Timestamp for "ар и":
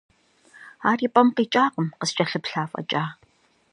0.89-1.09